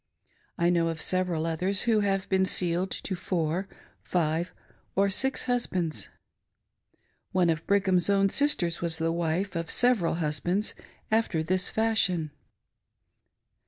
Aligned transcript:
I 0.57 0.71
know 0.71 0.87
of 0.87 0.99
several 0.99 1.45
others 1.45 1.83
who 1.83 1.99
have 1.99 2.27
been 2.27 2.43
sealed 2.47 2.89
to 2.89 3.13
four, 3.15 3.67
five, 4.01 4.51
or 4.95 5.11
six 5.11 5.43
husbands! 5.43 6.09
One 7.33 7.51
of 7.51 7.67
Brigham's 7.67 8.09
own 8.09 8.29
sisters 8.29 8.81
was 8.81 8.97
the 8.97 9.11
wife 9.11 9.55
of 9.55 9.69
several 9.69 10.15
husbands 10.15 10.73
after 11.11 11.43
this 11.43 11.69
fashion. 11.69 12.31